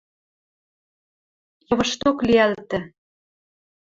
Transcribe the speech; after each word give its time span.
Йывышток 1.67 2.17
лиӓлтӹ 2.27 2.79